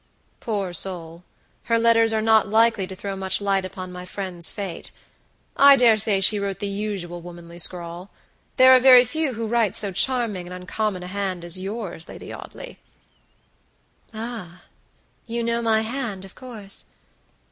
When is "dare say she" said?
5.75-6.39